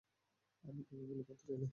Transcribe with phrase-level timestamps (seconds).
[0.63, 1.67] আমি তাকে গুলি করতে চাইনি।